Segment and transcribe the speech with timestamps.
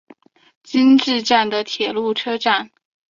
[0.63, 2.71] 今治站的铁路车站。